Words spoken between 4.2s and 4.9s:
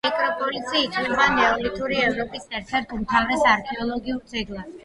ძეგლად.